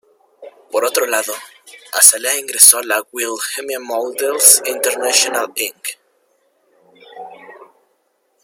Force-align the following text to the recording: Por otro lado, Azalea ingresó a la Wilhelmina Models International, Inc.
Por 0.71 0.83
otro 0.83 1.05
lado, 1.05 1.31
Azalea 1.93 2.39
ingresó 2.39 2.79
a 2.79 2.83
la 2.83 3.03
Wilhelmina 3.13 3.79
Models 3.81 4.63
International, 4.65 5.51
Inc. 5.55 5.89